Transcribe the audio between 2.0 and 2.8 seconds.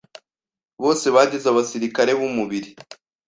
b'umubiri